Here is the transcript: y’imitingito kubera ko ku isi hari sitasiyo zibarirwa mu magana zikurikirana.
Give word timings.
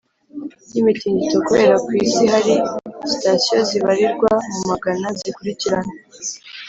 y’imitingito 0.73 1.37
kubera 1.47 1.75
ko 1.77 1.81
ku 1.87 1.91
isi 2.07 2.23
hari 2.33 2.53
sitasiyo 3.09 3.57
zibarirwa 3.69 4.29
mu 4.53 4.61
magana 4.71 5.05
zikurikirana. 5.19 5.93